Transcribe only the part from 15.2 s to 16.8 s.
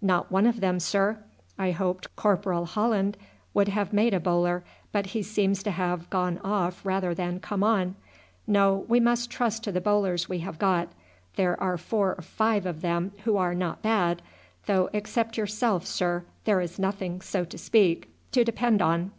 yourself, sir, there is